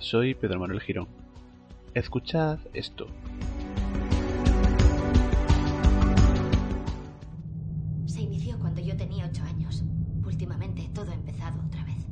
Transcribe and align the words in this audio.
soy 0.00 0.34
Pedro 0.34 0.58
Manuel 0.58 0.80
Girón. 0.80 1.08
Escuchad 1.94 2.58
esto. 2.72 3.06
Se 8.06 8.22
inició 8.22 8.58
cuando 8.58 8.80
yo 8.80 8.96
tenía 8.96 9.26
ocho 9.26 9.42
años. 9.44 9.84
Últimamente 10.24 10.90
todo 10.94 11.10
ha 11.10 11.14
empezado 11.14 11.60
otra 11.66 11.84
vez. 11.84 12.06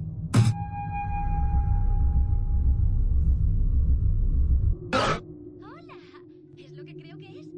Hola, 5.62 5.98
¿es 6.56 6.73
lo 6.73 6.84
que 6.84 6.95
creo 6.95 7.17
que 7.17 7.41
es? 7.41 7.48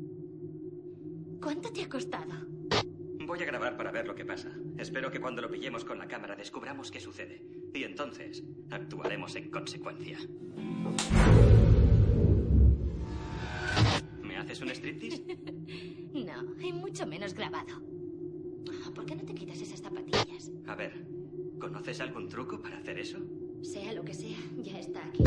¿Cuánto 1.42 1.72
te 1.72 1.82
ha 1.82 1.88
costado? 1.88 2.59
Voy 3.30 3.40
a 3.40 3.44
grabar 3.44 3.76
para 3.76 3.92
ver 3.92 4.08
lo 4.08 4.14
que 4.16 4.24
pasa. 4.24 4.50
Espero 4.76 5.08
que 5.08 5.20
cuando 5.20 5.40
lo 5.40 5.48
pillemos 5.48 5.84
con 5.84 6.00
la 6.00 6.08
cámara 6.08 6.34
descubramos 6.34 6.90
qué 6.90 6.98
sucede. 6.98 7.40
Y 7.72 7.84
entonces 7.84 8.42
actuaremos 8.70 9.36
en 9.36 9.52
consecuencia. 9.52 10.18
¿Me 14.20 14.36
haces 14.36 14.60
un 14.60 14.70
striptease? 14.70 15.22
No, 16.12 16.60
y 16.60 16.72
mucho 16.72 17.06
menos 17.06 17.32
grabado. 17.32 17.80
Ah, 18.68 18.90
¿Por 18.92 19.06
qué 19.06 19.14
no 19.14 19.24
te 19.24 19.32
quitas 19.32 19.60
esas 19.60 19.80
zapatillas? 19.80 20.50
A 20.66 20.74
ver, 20.74 21.06
¿conoces 21.60 22.00
algún 22.00 22.28
truco 22.28 22.60
para 22.60 22.78
hacer 22.78 22.98
eso? 22.98 23.20
Sea 23.62 23.92
lo 23.92 24.04
que 24.04 24.12
sea, 24.12 24.38
ya 24.56 24.76
está 24.80 25.06
aquí. 25.06 25.22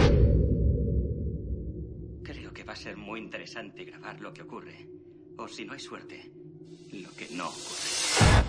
Creo 2.22 2.52
que 2.54 2.66
va 2.66 2.74
a 2.74 2.76
ser 2.76 2.98
muy 2.98 3.22
interesante 3.22 3.86
grabar 3.86 4.20
lo 4.20 4.34
que 4.34 4.42
ocurre. 4.42 4.90
O 5.38 5.48
si 5.48 5.64
no 5.64 5.72
hay 5.72 5.80
suerte, 5.80 6.34
lo 6.92 7.12
que 7.12 7.28
no 7.32 7.48
ocurre. 7.50 8.44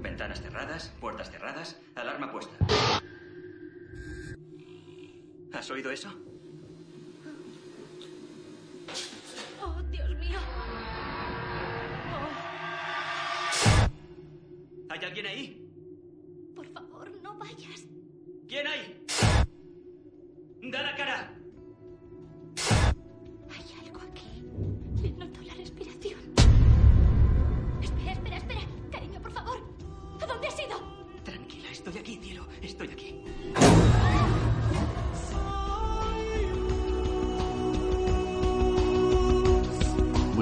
Ventanas 0.00 0.40
cerradas, 0.40 0.92
puertas 1.00 1.30
cerradas, 1.30 1.76
alarma 1.94 2.32
puesta. 2.32 2.52
¿Has 5.52 5.70
oído 5.70 5.90
eso? 5.90 6.08
Oh, 9.62 9.82
Dios 9.90 10.10
mío. 10.16 10.38
¿Hay 14.88 15.04
alguien 15.04 15.26
ahí? 15.26 15.70
Oh, 16.50 16.54
por 16.54 16.66
favor, 16.72 17.10
no 17.22 17.38
vayas. 17.38 17.84
¿Quién 18.48 18.66
hay? 18.66 19.06
¡Da 20.62 20.82
la 20.82 20.96
cara! 20.96 21.39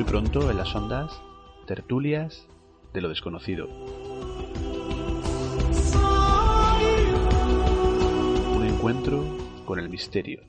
Pronto 0.09 0.51
en 0.51 0.57
las 0.57 0.75
ondas, 0.75 1.21
tertulias 1.67 2.47
de 2.95 3.03
lo 3.03 3.11
desconocido. 3.11 3.69
Un 8.57 8.65
encuentro 8.65 9.23
con 9.67 9.79
el 9.79 9.91
misterio 9.91 10.41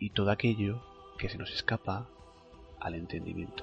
y 0.00 0.10
todo 0.10 0.32
aquello 0.32 0.82
que 1.18 1.28
se 1.28 1.38
nos 1.38 1.52
escapa 1.52 2.08
al 2.80 2.96
entendimiento. 2.96 3.62